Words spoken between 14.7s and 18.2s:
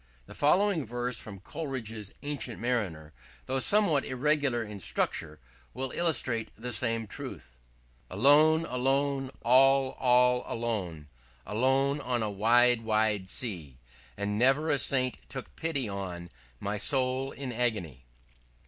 a saint took pity on My soul in agony."